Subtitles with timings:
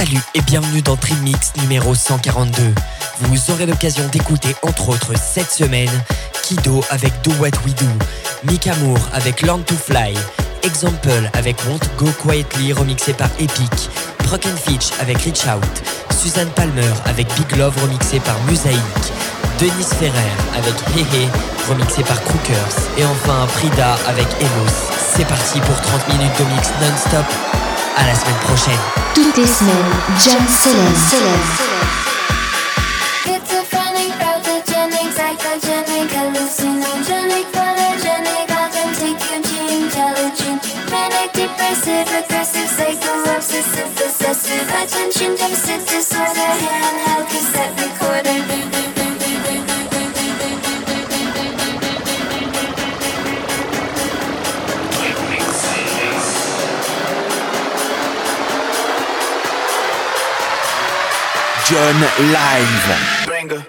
[0.00, 2.74] Salut et bienvenue dans Trimix numéro 142.
[3.20, 5.90] Vous aurez l'occasion d'écouter entre autres cette semaine
[6.42, 7.84] Kido avec Do What We Do,
[8.50, 10.14] Mick Amour avec Learn to Fly,
[10.62, 13.90] Example avec Won't Go Quietly remixé par Epic,
[14.24, 15.82] Broken Fitch avec Reach Out,
[16.18, 18.80] Suzanne Palmer avec Big Love remixé par Musaïk,
[19.60, 21.28] Denis Ferrer avec Hehe
[21.68, 24.72] remixé par Crookers et enfin Prida avec Emos.
[25.14, 27.59] C'est parti pour 30 minutes de mix non-stop.
[28.00, 28.78] À la semaine prochaine.
[29.14, 29.74] Toutes les semaines,
[30.24, 31.80] John Célèbre.
[44.82, 48.49] attention deficit disorder, handheld cassette recorder.
[61.70, 62.00] John
[62.32, 63.26] Live.
[63.28, 63.64] Banger.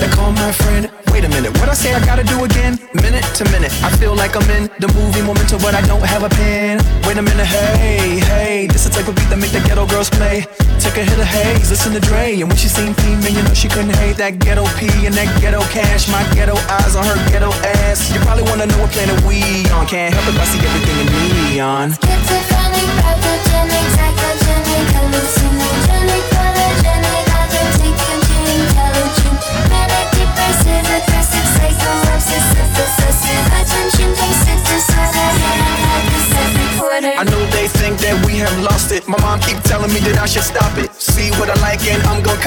[0.00, 0.90] to call my friend.
[1.12, 1.52] Wait a minute.
[1.58, 2.78] What I say I gotta do again?
[2.94, 3.72] Minute to minute.
[3.82, 6.80] I feel like I'm in the movie Memento, but I don't have a pen.
[7.06, 10.08] Wait a minute, hey, hey, this a type of beat that make the ghetto girls
[10.08, 10.46] play.
[10.80, 13.52] Take a hit of haze, listen to Dre, and when she seen man, you know
[13.52, 16.08] she couldn't hate that ghetto P and that ghetto cash.
[16.08, 17.52] My ghetto eyes on her ghetto
[17.84, 18.10] ass.
[18.10, 19.44] You probably wanna know what planet we
[19.76, 19.86] on.
[19.86, 21.08] Can't help it, I see everything in
[21.52, 21.92] neon.
[22.00, 26.39] Schizophrenic, pathogenic, psychogenic, hallucinogenic,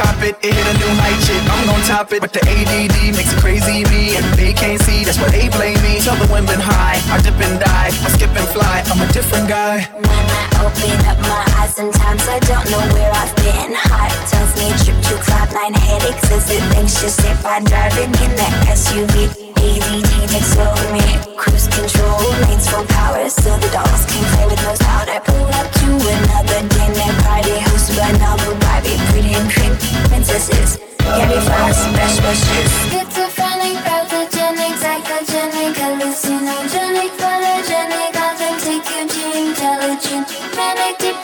[0.03, 0.35] gon' it.
[0.43, 2.21] It hit a new height, shit, I'm gon' top it.
[2.21, 5.03] But the ADD makes it crazy me, and they can't see.
[5.03, 5.99] That's why they blame me.
[5.99, 8.83] Tell the women high, I dip and dive, I skip and fly.
[8.87, 9.87] I'm a different guy.
[9.93, 13.73] When I open up my eyes, sometimes I don't know where I've been.
[13.75, 14.32] Heart
[14.63, 19.27] me trip to cloud nine headaches as it anxious if I'm driving in that SUV.
[19.59, 21.03] ADD takes over me.
[21.35, 25.19] Cruise control, lanes full power, so the dolls can play with no powder.
[25.27, 29.75] Pull up to another dinner party hosted by Noble Barbie, pretty and pink
[30.07, 30.79] princesses.
[30.99, 32.71] Gary Fox, best wishes.
[32.87, 36.82] Schizophrenic, pathogenic, psychogenic, hallucinogenic,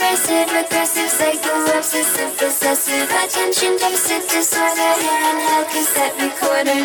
[0.09, 6.79] manic, depressive, aggressive, psycho, obsessive, possessive, attention deficit disorder, handheld cassette recorder.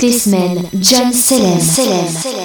[0.00, 2.39] Toutes les semaines, John Selem.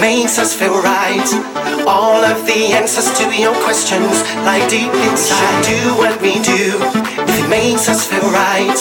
[0.00, 1.28] Makes us feel right.
[1.86, 5.60] All of the answers to your questions lie deep inside.
[5.60, 6.64] We should Do what we do
[7.28, 8.78] if it makes us feel right.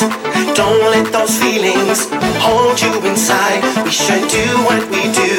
[0.55, 2.07] Don't let those feelings
[2.39, 3.61] hold you inside.
[3.83, 5.33] We should do what we do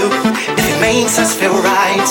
[0.57, 2.09] if it makes us feel right.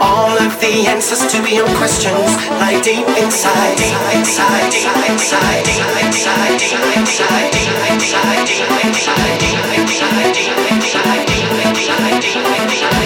[0.00, 3.76] All of the answers to your questions lie deep inside.
[3.76, 4.70] Deep inside.
[4.70, 5.64] Deep inside.
[5.64, 6.58] Deep inside.
[6.58, 7.50] Deep inside.
[7.52, 8.46] Deep inside.
[8.46, 9.38] Deep inside.
[9.38, 10.34] Deep inside.
[10.34, 11.26] Deep inside.
[11.26, 12.22] Deep inside.
[12.22, 12.97] Deep inside.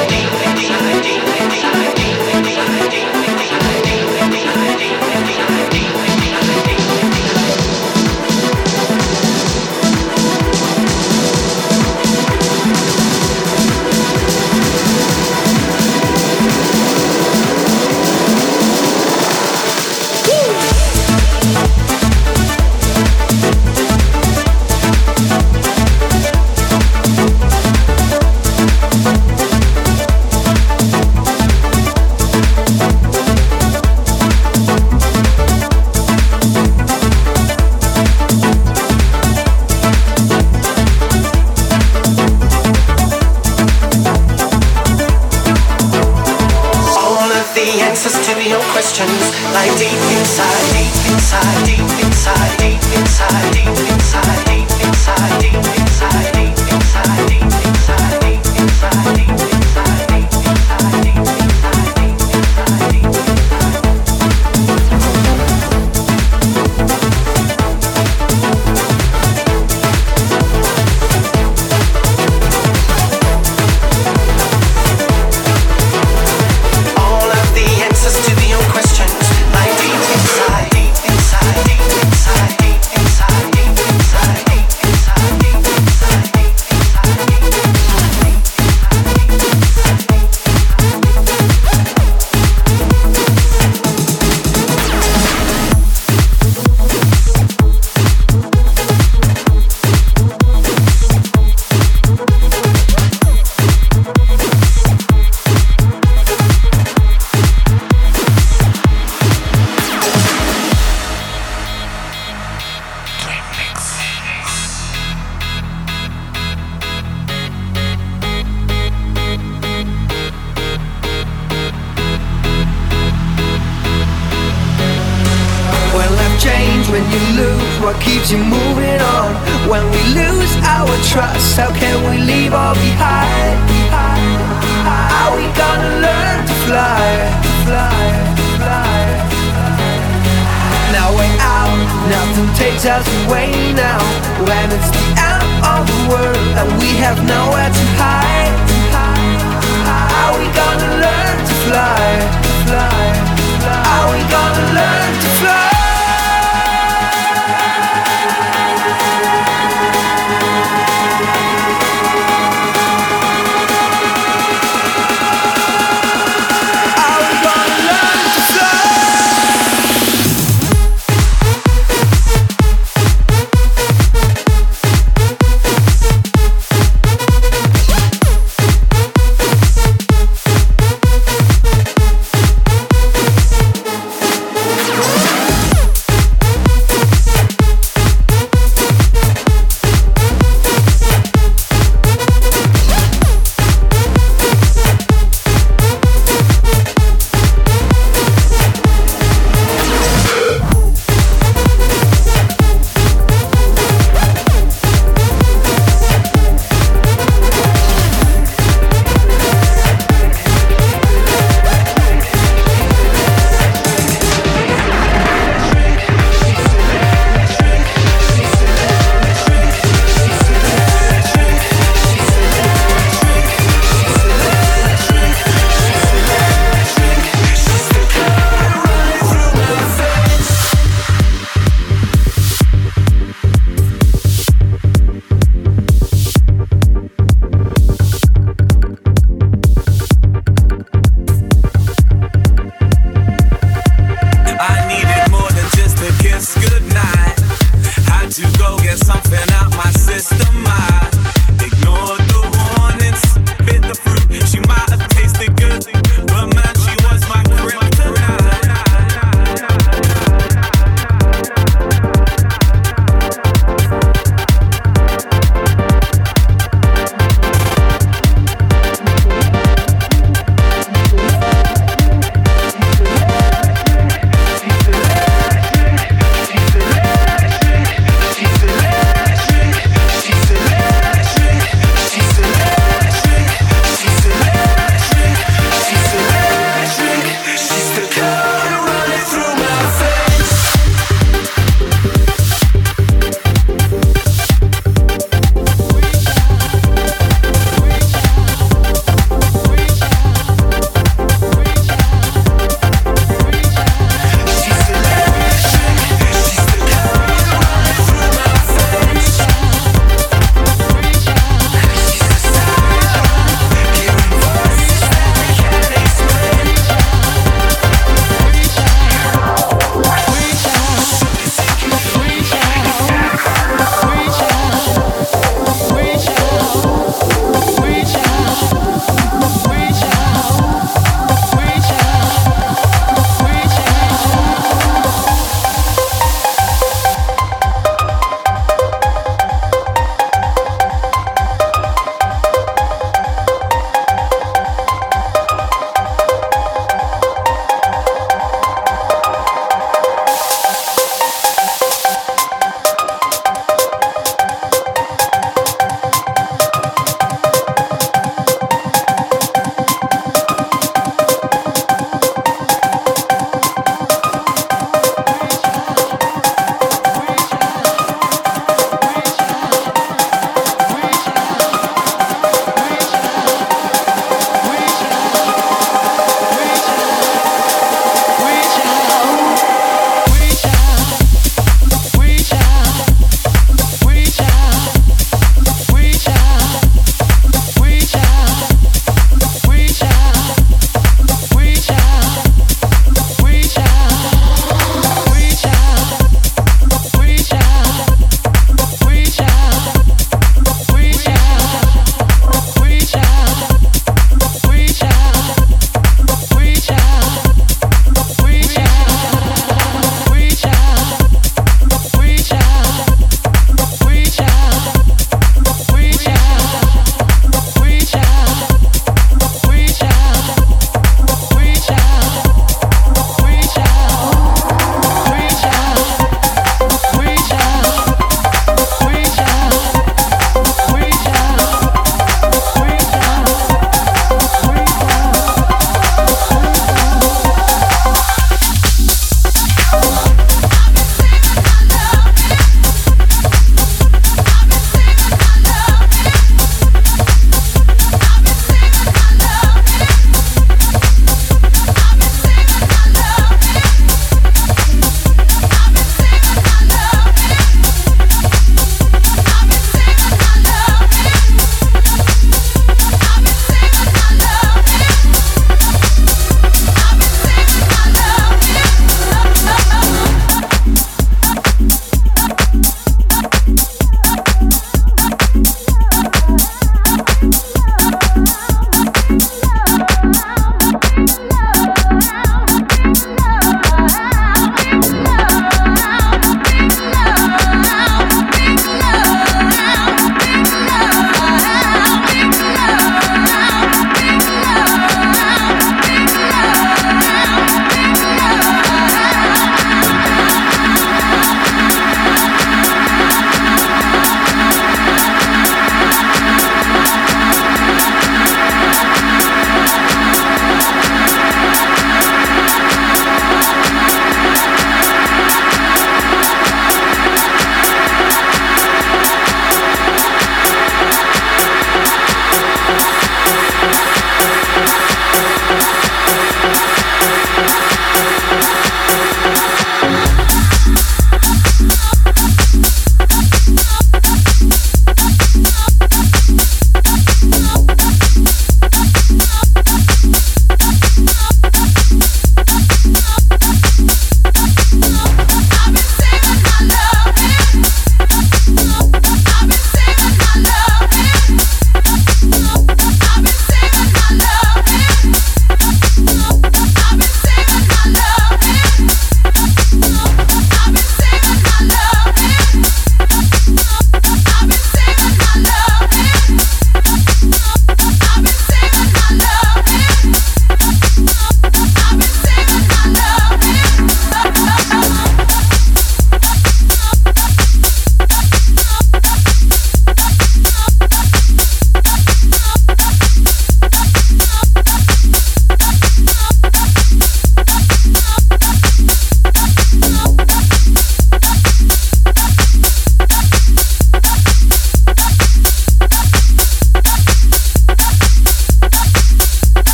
[47.65, 49.23] the answers to your questions
[49.55, 56.33] lie deep inside, deep inside, deep inside, deep inside, deep inside, deep inside, deep inside,
[56.35, 59.52] deep inside, deep inside, deep inside, deep inside.